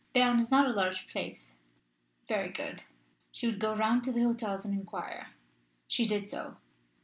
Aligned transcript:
Berne 0.15 0.39
is 0.39 0.49
not 0.49 0.65
a 0.65 0.71
large 0.73 1.05
place. 1.07 1.57
Very 2.27 2.49
good; 2.49 2.81
she 3.31 3.45
would 3.45 3.59
go 3.59 3.75
round 3.75 4.03
to 4.03 4.11
the 4.11 4.23
hotels 4.23 4.65
and 4.65 4.73
inquire. 4.73 5.33
She 5.87 6.07
did 6.07 6.27
so. 6.27 6.57